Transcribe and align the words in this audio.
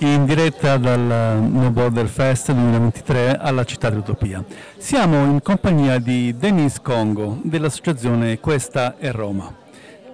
in 0.00 0.24
diretta 0.24 0.76
dal 0.78 0.98
No 0.98 1.70
Border 1.70 2.06
Fest 2.06 2.52
2023 2.52 3.36
alla 3.36 3.64
città 3.64 3.90
dell'Utopia. 3.90 4.42
Siamo 4.78 5.24
in 5.24 5.42
compagnia 5.42 5.98
di 5.98 6.34
Denise 6.36 6.80
Congo 6.82 7.38
dell'associazione 7.42 8.40
Questa 8.40 8.96
è 8.96 9.10
Roma. 9.10 9.54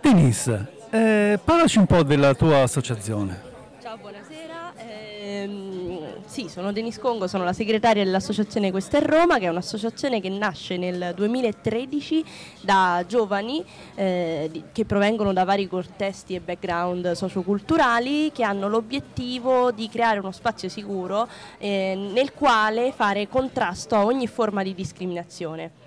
Denise, 0.01 0.73
eh, 0.91 1.39
parlaci 1.43 1.79
un 1.79 1.87
po' 1.87 2.03
della 2.03 2.35
tua 2.35 2.63
associazione. 2.63 3.41
Ciao, 3.81 3.97
buonasera. 3.97 4.56
Ehm, 4.79 6.25
sì, 6.27 6.49
sono 6.49 6.73
Denis 6.73 6.99
Congo, 6.99 7.27
sono 7.27 7.45
la 7.45 7.53
segretaria 7.53 8.05
dell'associazione 8.05 8.71
Questa 8.71 8.99
è 8.99 9.03
Roma, 9.03 9.39
che 9.39 9.47
è 9.47 9.49
un'associazione 9.49 10.21
che 10.21 10.29
nasce 10.29 10.77
nel 10.77 11.13
2013 11.15 12.25
da 12.61 13.05
giovani 13.07 13.65
eh, 13.95 14.51
che 14.73 14.85
provengono 14.85 15.33
da 15.33 15.45
vari 15.45 15.67
contesti 15.69 16.35
e 16.35 16.41
background 16.41 17.13
socioculturali 17.13 18.33
che 18.33 18.43
hanno 18.43 18.69
l'obiettivo 18.69 19.71
di 19.73 19.89
creare 19.89 20.19
uno 20.19 20.33
spazio 20.33 20.69
sicuro 20.69 21.29
eh, 21.59 21.95
nel 22.13 22.33
quale 22.33 22.93
fare 22.93 23.29
contrasto 23.29 23.95
a 23.95 24.05
ogni 24.05 24.27
forma 24.27 24.63
di 24.63 24.75
discriminazione. 24.75 25.86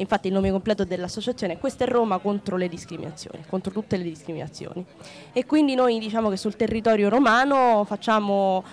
Infatti 0.00 0.28
il 0.28 0.32
nome 0.32 0.50
completo 0.50 0.84
dell'associazione 0.84 1.54
è 1.54 1.58
Questa 1.58 1.84
è 1.84 1.88
Roma 1.88 2.18
contro 2.18 2.56
le 2.56 2.68
discriminazioni, 2.68 3.44
contro 3.48 3.70
tutte 3.70 3.96
le 3.96 4.02
discriminazioni. 4.02 4.84
E 5.32 5.46
quindi 5.46 5.74
noi 5.74 5.98
diciamo 5.98 6.30
che 6.30 6.36
sul 6.36 6.56
territorio 6.56 7.08
romano 7.08 7.84
facciamo 7.84 8.64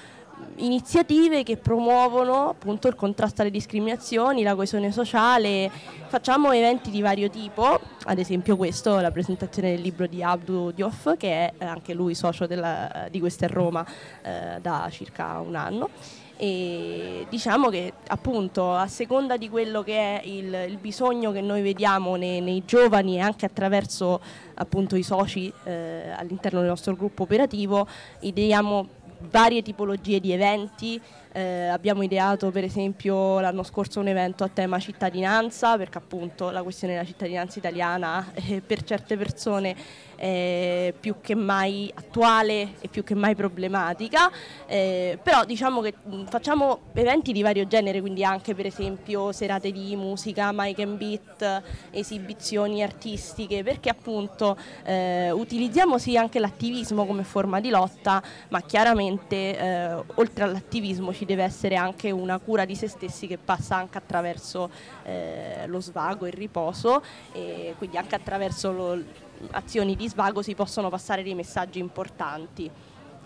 iniziative 0.58 1.44
che 1.44 1.58
promuovono 1.58 2.50
appunto 2.50 2.88
il 2.88 2.96
contrasto 2.96 3.42
alle 3.42 3.52
discriminazioni, 3.52 4.44
la 4.44 4.56
coesione 4.56 4.92
sociale, 4.92 5.70
facciamo 6.08 6.52
eventi 6.52 6.90
di 6.90 7.02
vario 7.02 7.30
tipo, 7.30 7.80
ad 8.04 8.20
esempio 8.20 8.56
questo, 8.56 9.00
la 9.00 9.12
presentazione 9.12 9.72
del 9.72 9.82
libro 9.82 10.08
di 10.08 10.24
Abdu 10.24 10.72
Diouf 10.72 11.18
che 11.18 11.54
è 11.58 11.66
anche 11.66 11.94
lui 11.94 12.16
socio 12.16 12.46
della, 12.46 13.08
di 13.10 13.20
Questa 13.20 13.46
è 13.46 13.50
Roma 13.50 13.86
eh, 14.22 14.60
da 14.62 14.88
circa 14.92 15.40
un 15.40 15.56
anno 15.56 15.90
e 16.38 17.26
diciamo 17.30 17.70
che 17.70 17.94
appunto 18.08 18.72
a 18.72 18.88
seconda 18.88 19.38
di 19.38 19.50
quello 19.50 19.82
che 19.82 19.98
è 19.98 20.22
il, 20.24 20.66
il 20.70 20.78
bisogno 20.78 21.32
che 21.32 21.42
noi 21.42 21.64
vediamo 21.64 22.16
nei, 22.16 22.42
nei, 22.42 22.64
giovani 22.64 23.18
e 23.18 23.22
anche 23.22 23.48
attraverso 23.48 24.22
appunto 24.54 24.96
i 24.96 25.02
soci 25.02 25.52
eh, 25.64 26.12
all'interno 26.16 26.60
del 26.60 26.70
nostro 26.70 26.96
gruppo 26.96 27.24
operativo 27.24 27.88
ideiamo 28.20 28.88
varie 29.32 29.64
tipologie 29.64 30.20
di 30.20 30.32
eventi 30.32 31.02
eh, 31.38 31.68
abbiamo 31.68 32.02
ideato 32.02 32.50
per 32.50 32.64
esempio 32.64 33.40
l'anno 33.40 33.62
scorso 33.62 34.00
un 34.00 34.08
evento 34.08 34.44
a 34.44 34.50
tema 34.52 34.80
cittadinanza 34.80 35.78
perché 35.78 36.00
appunto 36.00 36.50
la 36.50 36.64
questione 36.64 36.94
della 36.94 37.06
cittadinanza 37.06 37.60
italiana 37.60 38.32
eh, 38.34 38.60
per 38.62 38.82
certe 38.82 39.16
persone 39.16 39.76
è 40.18 40.94
più 41.00 41.18
che 41.22 41.36
mai 41.36 41.92
attuale 41.94 42.74
e 42.82 42.88
più 42.90 43.04
che 43.04 43.14
mai 43.14 43.36
problematica, 43.36 44.30
eh, 44.66 45.18
però 45.22 45.46
diciamo 45.46 45.82
che 45.82 45.94
facciamo 46.28 46.80
eventi 46.94 47.32
di 47.32 47.44
vario 47.44 47.68
genere, 47.68 48.02
quindi 48.02 48.24
anche 48.24 48.56
per 48.56 48.66
esempio 48.66 49.32
serate 49.32 49.72
di 49.72 49.96
musica, 49.96 50.50
mic 50.52 50.80
and 50.80 50.98
beat, 50.98 51.62
esibizioni 51.92 52.82
artistiche, 52.82 53.64
perché 53.64 53.90
appunto 53.90 54.58
eh, 54.84 55.30
utilizziamo 55.30 56.00
sì 56.00 56.18
anche 56.18 56.40
l'attivismo 56.40 57.06
come 57.06 57.24
forma 57.24 57.60
di 57.60 57.70
lotta, 57.70 58.22
ma 58.50 58.62
chiaramente 58.62 59.58
eh, 59.58 60.04
oltre 60.16 60.44
all'attivismo 60.44 61.14
ci 61.14 61.26
deve 61.28 61.44
essere 61.44 61.76
anche 61.76 62.10
una 62.10 62.40
cura 62.40 62.66
di 62.66 62.76
se 62.76 62.88
stessi 62.88 63.28
che 63.28 63.38
passa 63.38 63.76
anche 63.76 64.00
attraverso 64.00 64.72
eh, 65.04 65.66
lo 65.68 65.80
svago, 65.80 66.26
il 66.26 66.34
riposo 66.34 67.04
e 67.34 67.76
quindi 67.78 67.98
anche 67.98 68.16
attraverso 68.16 68.72
lo, 68.72 69.04
azioni 69.52 69.96
di 69.96 70.08
svago 70.10 70.42
si 70.42 70.56
possono 70.56 70.90
passare 70.90 71.22
dei 71.22 71.36
messaggi 71.36 71.78
importanti 71.78 72.72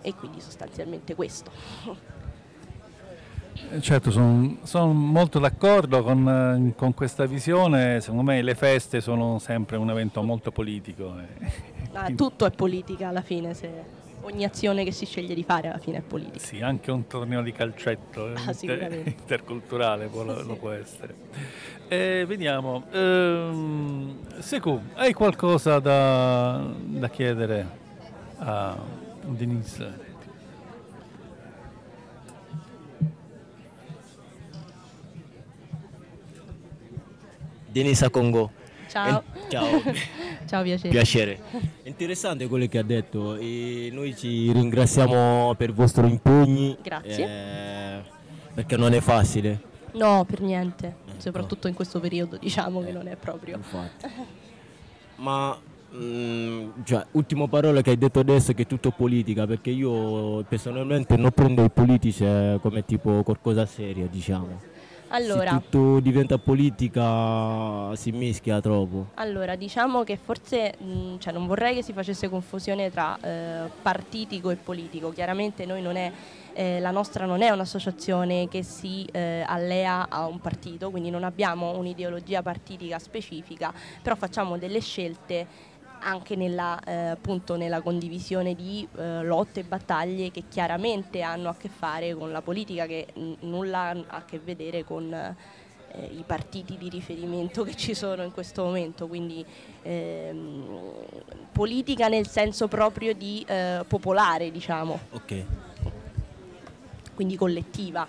e 0.02 0.14
quindi 0.14 0.40
sostanzialmente 0.40 1.14
questo. 1.14 1.50
Eh, 3.70 3.80
certo, 3.80 4.10
sono, 4.10 4.58
sono 4.64 4.92
molto 4.92 5.38
d'accordo 5.38 6.02
con, 6.02 6.28
eh, 6.28 6.74
con, 6.76 6.92
questa 6.94 7.24
visione, 7.26 8.00
secondo 8.00 8.22
me 8.22 8.42
le 8.42 8.54
feste 8.54 9.00
sono 9.00 9.38
sempre 9.38 9.76
un 9.76 9.88
evento 9.90 10.22
molto 10.22 10.50
politico. 10.50 11.14
Ah, 11.92 12.10
tutto 12.10 12.46
è 12.46 12.50
politica 12.50 13.08
alla 13.08 13.20
fine, 13.20 13.54
se 13.54 14.00
ogni 14.22 14.44
azione 14.44 14.84
che 14.84 14.92
si 14.92 15.06
sceglie 15.06 15.34
di 15.34 15.42
fare 15.42 15.68
alla 15.68 15.78
fine 15.78 15.98
è 15.98 16.02
politica. 16.02 16.38
Sì, 16.38 16.60
anche 16.60 16.90
un 16.90 17.06
torneo 17.06 17.42
di 17.42 17.52
calcetto 17.52 18.26
ah, 18.26 18.54
inter- 18.60 19.06
interculturale 19.06 20.06
può, 20.06 20.22
sì. 20.22 20.46
lo 20.46 20.56
può 20.56 20.70
essere. 20.70 21.14
Eh, 21.88 22.24
vediamo, 22.26 22.84
ehm, 22.90 24.40
Secu, 24.40 24.80
hai 24.94 25.12
qualcosa 25.12 25.78
da, 25.78 26.64
da 26.76 27.08
chiedere 27.08 27.66
a 28.38 28.76
Denise? 29.24 30.10
Denisa 37.66 38.10
Congo. 38.10 38.61
Ciao. 38.92 39.22
Eh, 39.32 39.48
ciao. 39.48 39.80
ciao, 40.46 40.62
piacere. 40.62 40.88
Piacere. 40.90 41.40
Interessante 41.84 42.46
quello 42.46 42.66
che 42.66 42.76
ha 42.76 42.82
detto 42.82 43.36
e 43.36 43.88
noi 43.90 44.14
ci 44.14 44.52
ringraziamo 44.52 45.54
per 45.56 45.70
i 45.70 45.72
vostri 45.72 46.10
impegni. 46.10 46.76
Grazie. 46.82 47.24
Eh, 47.24 48.02
perché 48.52 48.76
non 48.76 48.92
è 48.92 49.00
facile. 49.00 49.62
No, 49.92 50.26
per 50.26 50.42
niente, 50.42 50.96
soprattutto 51.16 51.68
in 51.68 51.74
questo 51.74 52.00
periodo 52.00 52.36
diciamo 52.36 52.82
che 52.82 52.92
non 52.92 53.08
è 53.08 53.16
proprio. 53.16 53.56
Infatti. 53.56 54.06
Ma 55.16 55.56
mh, 55.90 55.96
mm, 55.96 56.70
cioè, 56.84 57.06
ultima 57.12 57.48
parola 57.48 57.80
che 57.80 57.90
hai 57.90 57.98
detto 57.98 58.20
adesso 58.20 58.52
che 58.52 58.64
è 58.64 58.66
tutto 58.66 58.90
politica, 58.90 59.46
perché 59.46 59.70
io 59.70 60.44
personalmente 60.44 61.16
non 61.16 61.30
prendo 61.30 61.64
i 61.64 61.70
politici 61.70 62.24
eh, 62.24 62.58
come 62.60 62.84
tipo 62.84 63.22
qualcosa 63.22 63.64
seria, 63.64 64.06
diciamo. 64.06 64.71
Allora, 65.14 65.50
Se 65.50 65.68
tutto 65.70 66.00
diventa 66.00 66.38
politica 66.38 67.94
si 67.96 68.12
mischia 68.12 68.60
troppo. 68.60 69.08
Allora, 69.14 69.56
diciamo 69.56 70.04
che 70.04 70.16
forse 70.16 70.74
mh, 70.78 71.18
cioè 71.18 71.32
non 71.34 71.46
vorrei 71.46 71.74
che 71.74 71.82
si 71.82 71.92
facesse 71.92 72.30
confusione 72.30 72.90
tra 72.90 73.18
eh, 73.20 73.68
partitico 73.82 74.48
e 74.48 74.56
politico. 74.56 75.10
Chiaramente 75.10 75.66
noi 75.66 75.82
non 75.82 75.96
è 75.96 76.10
eh, 76.54 76.80
la 76.80 76.90
nostra 76.90 77.24
non 77.24 77.42
è 77.42 77.50
un'associazione 77.50 78.48
che 78.48 78.62
si 78.62 79.06
eh, 79.12 79.42
allea 79.46 80.08
a 80.08 80.26
un 80.26 80.40
partito, 80.40 80.90
quindi 80.90 81.10
non 81.10 81.24
abbiamo 81.24 81.76
un'ideologia 81.76 82.42
partitica 82.42 82.98
specifica, 82.98 83.72
però 84.02 84.14
facciamo 84.16 84.58
delle 84.58 84.80
scelte 84.80 85.46
anche 86.02 86.36
nella, 86.36 86.78
eh, 86.84 86.92
appunto 87.08 87.56
nella 87.56 87.80
condivisione 87.80 88.54
di 88.54 88.86
eh, 88.96 89.22
lotte 89.22 89.60
e 89.60 89.64
battaglie 89.64 90.30
che 90.30 90.44
chiaramente 90.48 91.22
hanno 91.22 91.48
a 91.48 91.54
che 91.56 91.68
fare 91.68 92.14
con 92.14 92.30
la 92.32 92.42
politica, 92.42 92.86
che 92.86 93.06
n- 93.14 93.36
nulla 93.40 93.90
ha 93.90 94.04
a 94.08 94.24
che 94.24 94.38
vedere 94.38 94.84
con 94.84 95.12
eh, 95.12 96.04
i 96.04 96.24
partiti 96.26 96.76
di 96.76 96.88
riferimento 96.88 97.62
che 97.64 97.74
ci 97.74 97.94
sono 97.94 98.22
in 98.22 98.32
questo 98.32 98.64
momento, 98.64 99.06
quindi 99.06 99.44
ehm, 99.82 100.86
politica 101.52 102.08
nel 102.08 102.26
senso 102.26 102.68
proprio 102.68 103.14
di 103.14 103.44
eh, 103.46 103.84
popolare, 103.86 104.50
diciamo. 104.50 104.98
Okay. 105.10 105.46
Quindi 107.14 107.36
collettiva 107.36 108.06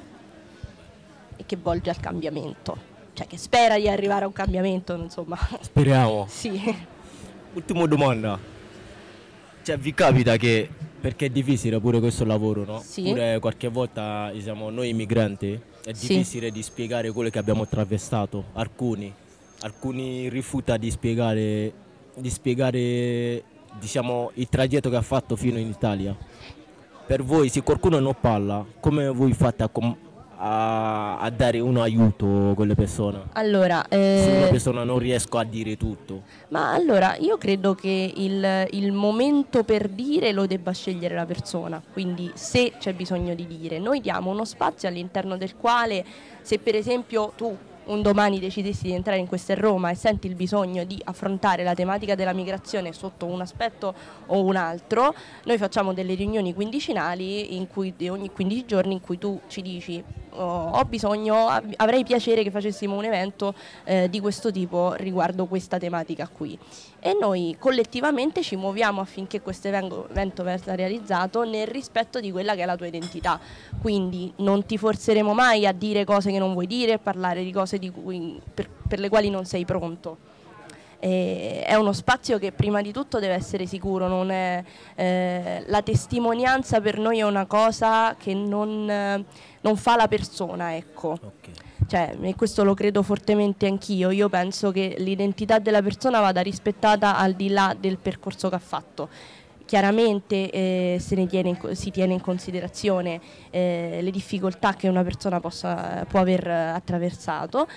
e 1.36 1.44
che 1.46 1.58
volge 1.58 1.90
al 1.90 2.00
cambiamento. 2.00 2.92
Cioè 3.14 3.28
che 3.28 3.38
spera 3.38 3.78
di 3.78 3.88
arrivare 3.88 4.24
a 4.24 4.28
un 4.28 4.34
cambiamento, 4.34 4.96
insomma. 4.96 5.38
Speriamo. 5.62 6.26
sì. 6.30 6.92
Ultima 7.54 7.86
domanda. 7.86 8.40
Cioè, 9.62 9.78
vi 9.78 9.94
capita 9.94 10.38
che, 10.38 10.68
perché 11.00 11.28
è 11.28 11.30
difficile 11.30 11.80
pure 11.80 12.00
questo 12.00 12.26
lavoro, 12.26 12.66
no? 12.66 12.82
Sì. 12.84 13.04
Pure 13.04 13.38
qualche 13.40 13.68
volta, 13.68 14.32
diciamo, 14.34 14.72
noi 14.72 14.90
immigranti, 14.90 15.60
è 15.86 15.92
difficile 15.92 16.48
sì. 16.48 16.52
di 16.52 16.64
spiegare 16.64 17.12
quello 17.12 17.30
che 17.30 17.38
abbiamo 17.38 17.62
attraversato. 17.62 18.46
Alcuni, 18.54 19.14
alcuni 19.62 20.30
rifiuta 20.30 20.78
di 20.78 20.90
spiegare, 20.90 21.74
di 22.16 22.30
spiegare, 22.32 23.44
diciamo, 23.80 24.32
il 24.34 24.50
tragitto 24.50 24.90
che 24.90 24.96
ha 24.96 25.02
fatto 25.04 25.36
fino 25.36 25.60
in 25.60 25.68
Italia. 25.68 26.18
Per 27.06 27.24
voi, 27.24 27.50
se 27.50 27.62
qualcuno 27.62 28.00
non 28.00 28.16
parla, 28.20 28.66
come 28.80 29.10
voi 29.10 29.34
fate 29.34 29.62
a, 29.62 29.68
com- 29.68 29.96
a, 30.38 31.20
a, 31.20 31.30
dare 31.30 31.60
un 31.60 31.78
aiuto 31.78 32.52
a 32.52 32.54
quelle 32.54 32.76
persone? 32.76 33.24
Allora, 33.34 33.88
eh, 33.88 34.22
se 34.24 34.38
una 34.38 34.48
persona 34.48 34.84
non 34.84 35.00
riesco 35.00 35.38
a 35.38 35.44
dire 35.44 35.78
tutto. 35.78 36.24
Ma 36.50 36.74
allora, 36.74 37.16
io 37.18 37.38
credo 37.38 37.76
che 37.76 38.14
il, 38.16 38.68
il, 38.72 38.92
momento 38.92 39.64
per 39.64 39.88
dire 39.88 40.32
lo 40.32 40.46
debba 40.46 40.72
scegliere 40.72 41.16
la 41.16 41.26
persona, 41.26 41.82
quindi 41.92 42.32
se 42.34 42.74
c'è 42.80 42.94
bisogno 42.94 43.34
di 43.36 43.48
dire, 43.48 43.80
noi 43.80 44.02
diamo 44.02 44.32
uno 44.32 44.46
spazio 44.46 44.88
all'interno 44.88 45.38
del 45.38 45.56
quale 45.56 46.06
se 46.42 46.60
per 46.60 46.76
esempio 46.76 47.32
tu 47.36 47.56
un 47.86 48.02
domani 48.02 48.40
decidessi 48.40 48.84
di 48.84 48.94
entrare 48.94 49.20
in 49.20 49.28
questa 49.28 49.56
Roma 49.56 49.90
e 49.90 49.96
senti 49.96 50.28
il 50.28 50.36
bisogno 50.36 50.84
di 50.84 51.00
affrontare 51.04 51.64
la 51.64 51.74
tematica 51.74 52.16
della 52.16 52.34
migrazione 52.34 52.94
sotto 52.94 53.26
un 53.26 53.42
aspetto 53.42 53.94
o 54.28 54.44
un 54.44 54.56
altro, 54.56 55.14
noi 55.46 55.58
facciamo 55.58 55.94
delle 55.94 56.14
riunioni 56.14 56.54
quindicinali 56.54 57.56
in 57.56 57.68
cui, 57.68 57.94
ogni 58.10 58.32
15 58.32 58.66
giorni 58.66 58.94
in 58.94 59.02
cui 59.02 59.18
tu 59.18 59.40
ci 59.48 59.62
dici 59.62 60.04
ho 60.36 60.84
bisogno, 60.86 61.48
avrei 61.76 62.04
piacere 62.04 62.44
che 62.44 62.52
facessimo 62.52 62.96
un 62.96 63.06
evento 63.06 63.54
eh, 63.84 64.10
di 64.10 64.20
questo 64.20 64.52
tipo 64.52 64.94
riguardo 64.94 65.46
questa 65.46 65.78
tematica 65.78 66.28
qui. 66.28 66.58
E 67.00 67.18
noi 67.20 67.56
collettivamente 67.60 68.42
ci 68.42 68.56
muoviamo 68.56 69.02
affinché 69.02 69.42
questo 69.42 69.68
evento 69.68 70.08
venga 70.12 70.76
realizzato 70.76 71.44
nel 71.44 71.68
rispetto 71.68 72.20
di 72.20 72.32
quella 72.32 72.56
che 72.56 72.64
è 72.64 72.66
la 72.66 72.78
tua 72.78 72.88
identità. 72.88 73.40
Quindi 73.82 74.32
non 74.38 74.66
ti 74.66 74.78
forzeremo 74.78 75.34
mai 75.34 75.66
a 75.66 75.72
dire 75.74 76.06
cose 76.06 76.32
che 76.32 76.40
non 76.40 76.54
vuoi 76.54 76.68
dire, 76.68 76.94
a 76.94 77.00
parlare 77.00 77.44
di 77.44 77.52
cose 77.52 77.78
di 77.78 77.92
cui, 77.92 78.40
per, 78.54 78.70
per 78.88 79.00
le 79.00 79.10
quali 79.10 79.30
non 79.30 79.46
sei 79.46 79.66
pronto 79.66 80.32
eh, 81.04 81.64
è 81.66 81.76
uno 81.76 81.92
spazio 81.92 82.40
che 82.40 82.54
prima 82.54 82.82
di 82.82 82.94
tutto 82.94 83.20
deve 83.20 83.34
essere 83.34 83.66
sicuro, 83.66 84.08
è, 84.30 84.64
eh, 84.96 85.64
la 85.68 85.82
testimonianza 85.82 86.80
per 86.80 86.98
noi 86.98 87.20
è 87.20 87.24
una 87.24 87.46
cosa 87.46 88.16
che 88.18 88.34
non, 88.34 88.86
non 88.86 89.76
fa 89.76 89.96
la 89.98 90.08
persona, 90.08 90.78
ecco. 90.78 91.10
Okay. 91.12 91.54
Cioè, 91.86 92.16
e 92.22 92.36
questo 92.36 92.64
lo 92.64 92.74
credo 92.74 93.04
fortemente 93.04 93.68
anch'io, 93.68 94.12
io 94.12 94.30
penso 94.30 94.72
che 94.72 94.96
l'identità 95.00 95.60
della 95.60 95.82
persona 95.82 96.22
vada 96.22 96.40
rispettata 96.40 97.18
al 97.18 97.34
di 97.34 97.50
là 97.50 97.76
del 97.78 97.98
percorso 97.98 98.48
che 98.48 98.56
ha 98.56 98.60
fatto 98.60 99.10
chiaramente 99.66 100.50
eh, 100.52 101.02
tiene 101.28 101.50
in, 101.50 101.76
si 101.76 101.90
tiene 101.90 102.14
in 102.14 102.22
considerazione 102.22 103.20
eh, 103.50 104.00
le 104.02 104.12
difficoltà 104.12 104.74
che 104.74 104.88
una 104.88 105.04
persona 105.04 105.40
possa, 105.40 106.06
può 106.08 106.20
aver 106.20 106.48
attraversato, 106.48 107.68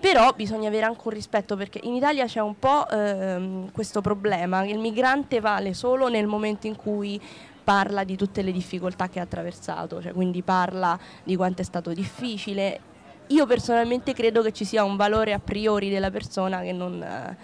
però 0.00 0.32
bisogna 0.32 0.68
avere 0.68 0.84
anche 0.84 1.00
un 1.04 1.12
rispetto 1.12 1.56
perché 1.56 1.80
in 1.82 1.94
Italia 1.94 2.26
c'è 2.26 2.40
un 2.40 2.58
po' 2.58 2.88
ehm, 2.88 3.72
questo 3.72 4.00
problema 4.00 4.62
che 4.62 4.70
il 4.70 4.78
migrante 4.78 5.40
vale 5.40 5.74
solo 5.74 6.08
nel 6.08 6.26
momento 6.26 6.66
in 6.66 6.76
cui 6.76 7.20
parla 7.64 8.04
di 8.04 8.16
tutte 8.16 8.42
le 8.42 8.52
difficoltà 8.52 9.08
che 9.08 9.20
ha 9.20 9.24
attraversato, 9.24 10.00
cioè 10.00 10.12
quindi 10.12 10.42
parla 10.42 10.98
di 11.22 11.36
quanto 11.36 11.60
è 11.60 11.64
stato 11.64 11.92
difficile. 11.92 12.80
Io 13.26 13.44
personalmente 13.44 14.14
credo 14.14 14.40
che 14.40 14.52
ci 14.52 14.64
sia 14.64 14.84
un 14.84 14.96
valore 14.96 15.34
a 15.34 15.38
priori 15.38 15.90
della 15.90 16.10
persona 16.10 16.60
che, 16.60 16.72
non, 16.72 17.02
eh, 17.02 17.36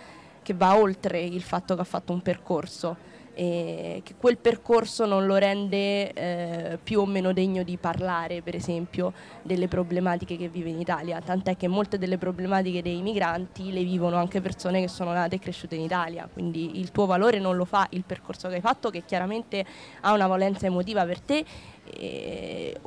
che 0.43 0.55
va 0.55 0.77
oltre 0.77 1.21
il 1.21 1.43
fatto 1.43 1.75
che 1.75 1.83
ha 1.83 1.85
fatto 1.85 2.12
un 2.12 2.23
percorso 2.23 2.97
e 3.35 4.01
che 4.05 4.15
quel 4.17 4.39
percorso 4.39 5.07
non 5.07 5.27
lo 5.27 5.37
rende 5.37 6.13
eh, 6.13 6.79
più 6.83 7.01
o 7.01 7.07
meno 7.07 7.33
degno 7.33 7.65
di 7.65 7.77
parlare, 7.77 8.43
per 8.43 8.55
esempio, 8.55 9.13
delle 9.43 9.67
problematiche 9.67 10.37
che 10.37 10.49
vive 10.49 10.71
in 10.71 10.79
Italia, 10.79 11.21
tant'è 11.21 11.57
che 11.57 11.67
molte 11.67 11.99
delle 11.99 12.17
problematiche 12.17 12.81
dei 12.81 13.03
migranti 13.03 13.73
le 13.73 13.83
vivono 13.83 14.17
anche 14.17 14.41
persone 14.41 14.81
che 14.81 14.89
sono 14.89 15.13
nate 15.13 15.37
e 15.37 15.39
cresciute 15.41 15.75
in 15.75 15.83
Italia, 15.83 16.29
quindi 16.33 16.79
il 16.79 16.93
tuo 16.93 17.07
valore 17.07 17.41
non 17.41 17.57
lo 17.57 17.65
fa 17.65 17.87
il 17.91 18.05
percorso 18.07 18.49
che 18.49 18.55
hai 18.55 18.61
fatto, 18.61 18.91
che 18.91 19.03
chiaramente 19.05 19.65
ha 20.03 20.13
una 20.13 20.29
valenza 20.29 20.67
emotiva 20.67 21.05
per 21.05 21.21
te, 21.21 21.45
eh, 21.93 22.81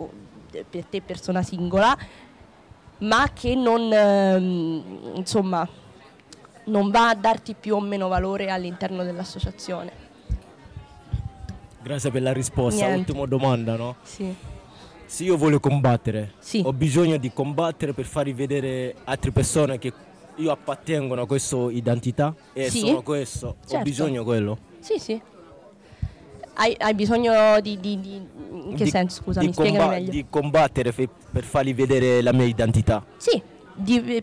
per 0.69 0.85
te 0.85 1.01
persona 1.01 1.43
singola, 1.43 1.97
ma 2.99 3.29
che 3.33 3.53
non, 3.53 3.91
ehm, 3.91 5.11
insomma, 5.15 5.67
non 6.65 6.89
va 6.89 7.09
a 7.09 7.15
darti 7.15 7.53
più 7.53 7.75
o 7.75 7.79
meno 7.81 8.07
valore 8.07 8.49
all'interno 8.49 9.03
dell'associazione. 9.03 10.06
Grazie 11.87 12.11
per 12.11 12.21
la 12.21 12.33
risposta. 12.33 12.85
Niente. 12.85 13.11
Ultima 13.11 13.25
domanda, 13.25 13.77
no? 13.77 13.95
Sì. 14.03 14.35
Se 15.05 15.23
io 15.23 15.37
voglio 15.37 15.61
combattere, 15.61 16.33
sì. 16.39 16.61
ho 16.65 16.73
bisogno 16.73 17.15
di 17.15 17.31
combattere 17.31 17.93
per 17.93 18.03
far 18.03 18.25
rivedere 18.25 18.93
altre 19.05 19.31
persone 19.31 19.79
che 19.79 19.93
io 20.35 20.51
appartengono 20.51 21.21
a 21.21 21.25
questa 21.25 21.55
identità 21.71 22.35
e 22.51 22.69
sì. 22.69 22.79
sono 22.79 23.01
questo. 23.03 23.55
Certo. 23.61 23.77
Ho 23.77 23.81
bisogno 23.83 24.19
di 24.19 24.25
quello. 24.25 24.57
Sì, 24.79 24.99
sì. 24.99 25.21
Hai, 26.55 26.75
hai 26.77 26.93
bisogno 26.93 27.61
di, 27.61 27.79
di, 27.79 28.01
di, 28.01 28.15
In 28.15 28.75
che 28.75 28.83
di, 28.83 28.89
senso? 28.89 29.21
Scusa, 29.21 29.39
mi 29.39 29.53
comba- 29.53 29.69
spiegami 29.69 29.89
meglio. 29.89 30.11
Di 30.11 30.25
combattere 30.29 30.91
fe- 30.91 31.07
per 31.31 31.45
fargli 31.45 31.73
vedere 31.73 32.21
la 32.21 32.33
mia 32.33 32.45
identità. 32.45 33.01
Sì, 33.15 33.41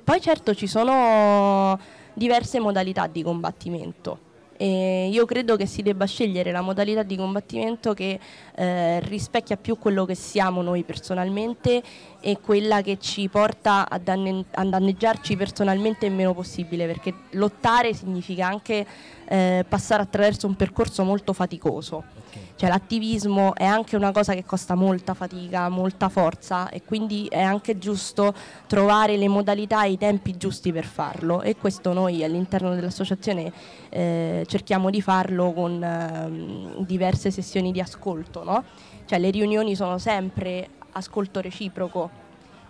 poi 0.05 0.21
certo 0.21 0.55
ci 0.55 0.67
sono 0.67 1.79
diverse 2.13 2.61
modalità 2.61 3.07
di 3.07 3.23
combattimento 3.23 4.24
e 4.57 5.09
io 5.11 5.25
credo 5.25 5.57
che 5.57 5.67
si 5.67 5.83
debba 5.83 6.05
scegliere 6.05 6.53
la 6.53 6.61
modalità 6.61 7.03
di 7.03 7.17
combattimento 7.17 7.93
che 7.95 8.19
eh, 8.55 9.01
rispecchia 9.01 9.57
più 9.57 9.79
quello 9.79 10.05
che 10.05 10.15
siamo 10.15 10.63
noi 10.63 10.83
personalmente 10.83 11.83
e 12.21 12.39
quella 12.41 12.81
che 12.81 12.99
ci 12.99 13.29
porta 13.29 13.89
a, 13.89 13.99
danne- 13.99 14.45
a 14.53 14.65
danneggiarci 14.65 15.37
personalmente 15.37 16.07
il 16.07 16.13
meno 16.13 16.35
possibile, 16.35 16.87
perché 16.87 17.15
lottare 17.31 17.95
significa 17.95 18.47
anche 18.47 18.87
eh, 19.27 19.65
passare 19.69 20.03
attraverso 20.03 20.47
un 20.47 20.55
percorso 20.55 21.03
molto 21.05 21.33
faticoso. 21.33 22.05
Okay. 22.29 22.44
Cioè 22.57 22.69
l'attivismo 22.69 23.55
è 23.55 23.65
anche 23.65 23.97
una 23.97 24.13
cosa 24.13 24.33
che 24.33 24.45
costa 24.45 24.75
molta 24.77 25.15
fatica, 25.15 25.69
molta 25.69 26.09
forza 26.09 26.69
e 26.69 26.83
quindi 26.85 27.27
è 27.29 27.41
anche 27.41 27.79
giusto 27.79 28.33
trovare 28.67 29.17
le 29.17 29.27
modalità 29.29 29.85
e 29.85 29.93
i 29.93 29.99
tempi 29.99 30.37
giusti 30.37 30.73
per 30.73 30.85
farlo 30.85 31.43
e 31.43 31.57
questo 31.57 31.93
noi 31.93 32.23
all'interno 32.23 32.75
dell'associazione 32.75 33.53
eh, 33.89 34.45
cerchiamo 34.47 34.91
di 34.91 35.03
farlo 35.03 35.53
con 35.53 35.83
eh, 35.83 36.85
diverse 36.85 37.33
sessioni 37.33 37.73
di 37.73 37.81
ascolto. 37.81 38.45
No? 38.45 38.63
Cioè 39.05 39.19
le 39.19 39.31
riunioni 39.31 39.75
sono 39.75 39.99
sempre 39.99 40.69
ascolto 40.93 41.41
reciproco 41.41 42.23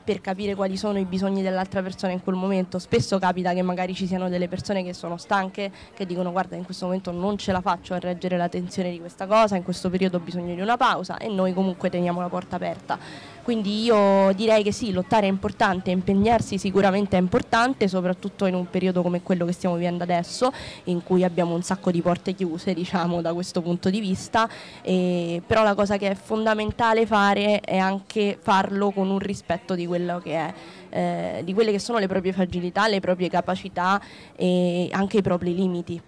per 0.05 0.21
capire 0.21 0.55
quali 0.55 0.77
sono 0.77 0.99
i 0.99 1.05
bisogni 1.05 1.43
dell'altra 1.43 1.83
persona 1.83 2.13
in 2.13 2.23
quel 2.23 2.37
momento. 2.37 2.79
Spesso 2.79 3.19
capita 3.19 3.55
che 3.55 3.63
magari 3.63 3.95
ci 3.95 4.07
siano 4.07 4.29
delle 4.29 4.49
persone 4.49 4.85
che 4.85 4.93
sono 4.93 5.17
stanche, 5.17 5.73
che 5.95 6.05
dicono 6.05 6.31
guarda 6.31 6.57
in 6.57 6.65
questo 6.65 6.85
momento 6.85 7.11
non 7.11 7.39
ce 7.39 7.53
la 7.53 7.61
faccio 7.63 7.95
a 7.95 7.99
reggere 7.99 8.37
la 8.37 8.49
tensione 8.49 8.91
di 8.91 9.01
questa 9.01 9.27
cosa, 9.27 9.57
in 9.57 9.63
questo 9.63 9.89
periodo 9.89 10.19
ho 10.19 10.21
bisogno 10.21 10.55
di 10.55 10.61
una 10.61 10.77
pausa 10.77 11.17
e 11.17 11.29
noi 11.29 11.55
comunque 11.55 11.89
teniamo 11.89 12.21
la 12.21 12.29
porta 12.29 12.57
aperta. 12.57 12.99
Quindi 13.45 13.85
io 13.85 14.33
direi 14.33 14.63
che 14.63 14.73
sì, 14.73 14.91
lottare 14.91 15.27
è 15.27 15.29
importante, 15.29 15.91
impegnarsi 15.91 16.57
sicuramente 16.57 17.19
è 17.19 17.21
importante, 17.21 17.89
soprattutto 17.89 18.47
in 18.47 18.55
un 18.55 18.71
periodo 18.71 19.03
come 19.03 19.21
quello 19.21 19.45
che 19.45 19.53
stiamo 19.53 19.77
vivendo 19.77 20.03
adesso, 20.03 20.51
in 20.85 21.03
cui 21.03 21.23
abbiamo 21.25 21.55
un 21.55 21.63
sacco 21.63 21.91
di 21.91 22.01
porte 22.01 22.33
chiuse, 22.33 22.73
diciamo, 22.73 23.21
da 23.21 23.35
questo 23.35 23.61
punto 23.61 23.91
di 23.91 24.01
vista, 24.01 24.49
e, 24.81 25.43
però 25.47 25.63
la 25.63 25.75
cosa 25.75 25.99
che 25.99 26.13
è 26.13 26.15
fondamentale 26.15 27.05
fare 27.05 27.61
è 27.61 27.77
anche 27.77 28.39
farlo 28.41 28.91
con 28.93 29.11
un 29.11 29.19
rispetto 29.19 29.75
di 29.75 29.87
quello 29.87 30.21
che 30.21 30.33
è 30.33 30.55
eh, 30.89 31.43
di 31.45 31.53
quelle 31.53 31.71
che 31.73 31.81
sono 31.81 31.99
le 31.99 32.07
proprie 32.07 32.33
fragilità, 32.33 32.89
le 32.89 33.01
proprie 33.01 33.29
capacità 33.29 34.01
e 34.35 34.89
anche 34.93 35.19
i 35.19 35.23
propri 35.23 35.55
limiti. 35.55 36.01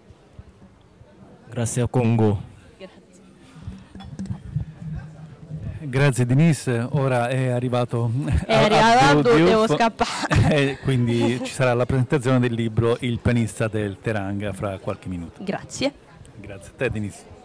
Grazie 1.50 1.82
a 1.82 1.86
Congo. 1.86 2.55
Grazie 5.88 6.26
Denise, 6.26 6.84
ora 6.90 7.28
è 7.28 7.48
arrivato 7.48 8.10
È 8.44 8.52
arrivato, 8.52 9.34
devo 9.34 9.68
scappare. 9.68 10.34
E 10.50 10.78
quindi 10.82 11.40
ci 11.44 11.52
sarà 11.52 11.74
la 11.74 11.86
presentazione 11.86 12.40
del 12.40 12.52
libro 12.52 12.96
Il 13.00 13.18
pianista 13.20 13.68
del 13.68 13.98
Teranga 14.00 14.52
fra 14.52 14.78
qualche 14.78 15.08
minuto. 15.08 15.42
Grazie. 15.44 15.92
Grazie 16.40 16.70
a 16.70 16.76
te 16.76 16.90
Denise. 16.90 17.35